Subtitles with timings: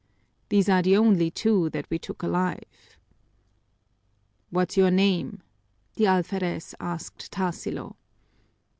[0.49, 2.97] These are the only two that we took alive."
[4.49, 5.43] "What's your name?"
[5.93, 7.97] the alferez asked Tarsilo.